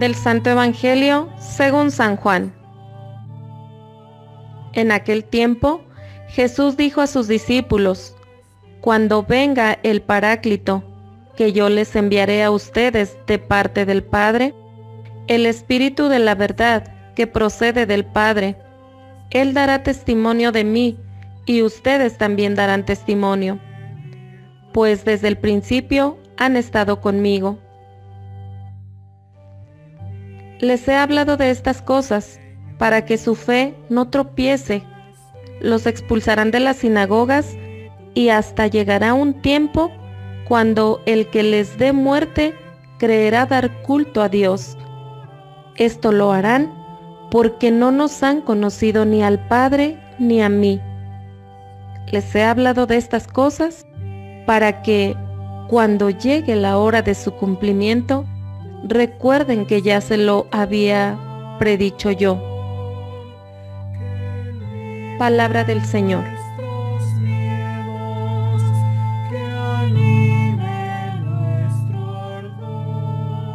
[0.00, 2.54] Del Santo Evangelio según San Juan.
[4.72, 5.82] En aquel tiempo,
[6.28, 8.16] Jesús dijo a sus discípulos,
[8.80, 10.82] Cuando venga el Paráclito,
[11.36, 14.54] que yo les enviaré a ustedes de parte del Padre,
[15.26, 18.56] el Espíritu de la verdad que procede del Padre,
[19.28, 20.96] Él dará testimonio de mí,
[21.44, 23.60] y ustedes también darán testimonio,
[24.72, 27.58] pues desde el principio han estado conmigo.
[30.60, 32.38] Les he hablado de estas cosas
[32.76, 34.82] para que su fe no tropiece.
[35.60, 37.56] Los expulsarán de las sinagogas
[38.14, 39.90] y hasta llegará un tiempo
[40.46, 42.54] cuando el que les dé muerte
[42.98, 44.76] creerá dar culto a Dios.
[45.76, 46.70] Esto lo harán
[47.30, 50.80] porque no nos han conocido ni al Padre ni a mí.
[52.12, 53.86] Les he hablado de estas cosas
[54.44, 55.16] para que,
[55.68, 58.26] cuando llegue la hora de su cumplimiento,
[58.84, 62.38] recuerden que ya se lo había predicho yo.
[65.18, 66.24] Palabra del Señor.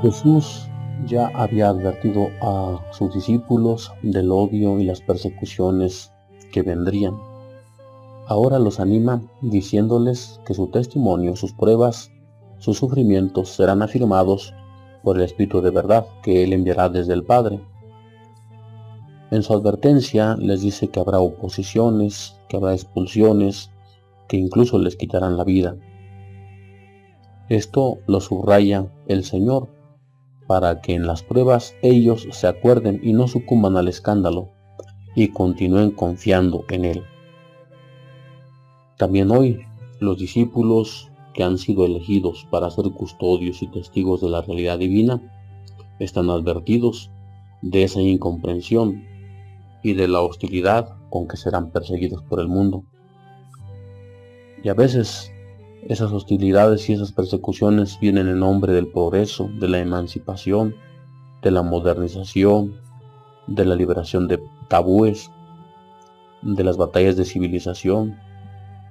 [0.01, 0.69] Jesús
[1.07, 6.11] ya había advertido a sus discípulos del odio y las persecuciones
[6.51, 7.15] que vendrían.
[8.27, 12.11] Ahora los anima diciéndoles que su testimonio, sus pruebas,
[12.59, 14.53] sus sufrimientos serán afirmados
[15.05, 17.61] por el Espíritu de verdad que Él enviará desde el Padre.
[19.29, 23.69] En su advertencia les dice que habrá oposiciones, que habrá expulsiones,
[24.27, 25.77] que incluso les quitarán la vida.
[27.49, 29.69] Esto lo subraya el Señor
[30.47, 34.49] para que en las pruebas ellos se acuerden y no sucumban al escándalo
[35.15, 37.03] y continúen confiando en Él.
[38.97, 39.65] También hoy
[39.99, 45.21] los discípulos que han sido elegidos para ser custodios y testigos de la realidad divina
[45.99, 47.11] están advertidos
[47.61, 49.03] de esa incomprensión
[49.83, 52.85] y de la hostilidad con que serán perseguidos por el mundo.
[54.63, 55.29] Y a veces
[55.89, 60.73] esas hostilidades y esas persecuciones vienen en nombre del progreso, de la emancipación,
[61.41, 62.77] de la modernización,
[63.45, 65.29] de la liberación de tabúes,
[66.41, 68.17] de las batallas de civilización,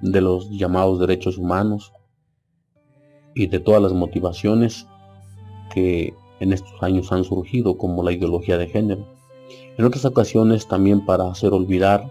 [0.01, 1.91] de los llamados derechos humanos
[3.35, 4.87] y de todas las motivaciones
[5.71, 9.05] que en estos años han surgido como la ideología de género.
[9.77, 12.09] En otras ocasiones también para hacer olvidar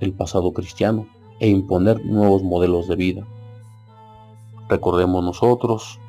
[0.00, 1.06] el pasado cristiano
[1.40, 3.26] e imponer nuevos modelos de vida.
[4.68, 6.00] Recordemos nosotros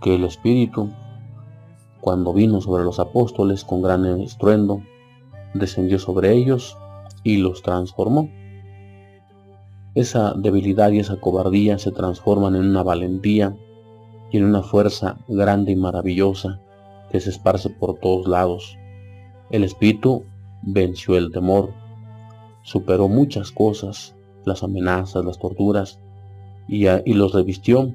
[0.00, 0.90] que el Espíritu,
[2.00, 4.80] cuando vino sobre los apóstoles con gran estruendo,
[5.54, 6.78] descendió sobre ellos
[7.24, 8.30] y los transformó.
[9.94, 13.56] Esa debilidad y esa cobardía se transforman en una valentía
[14.32, 16.60] en una fuerza grande y maravillosa
[17.10, 18.76] que se esparce por todos lados.
[19.50, 20.24] El Espíritu
[20.62, 21.72] venció el temor,
[22.62, 25.98] superó muchas cosas, las amenazas, las torturas,
[26.68, 26.84] y,
[27.14, 27.94] los revistió.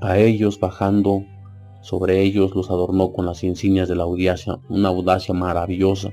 [0.00, 1.24] A ellos bajando
[1.82, 6.10] sobre ellos los adornó con las insignias de la audacia, una audacia maravillosa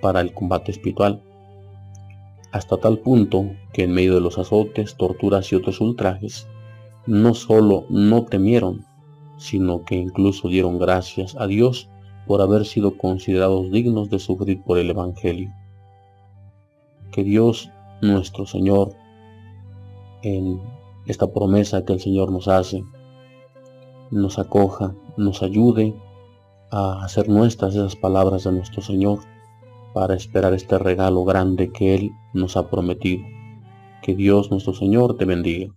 [0.00, 1.22] para el combate espiritual,
[2.52, 6.46] hasta tal punto que en medio de los azotes, torturas y otros ultrajes,
[7.06, 8.84] no solo no temieron,
[9.36, 11.88] sino que incluso dieron gracias a Dios
[12.26, 15.52] por haber sido considerados dignos de sufrir por el Evangelio.
[17.12, 17.70] Que Dios
[18.02, 18.94] nuestro Señor
[20.22, 20.60] en
[21.06, 22.82] esta promesa que el Señor nos hace,
[24.10, 25.94] nos acoja, nos ayude
[26.70, 29.20] a hacer nuestras esas palabras de nuestro Señor
[29.94, 33.24] para esperar este regalo grande que Él nos ha prometido.
[34.02, 35.75] Que Dios nuestro Señor te bendiga.